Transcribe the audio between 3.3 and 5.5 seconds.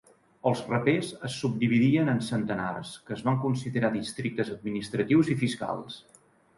van considerar districtes administratius i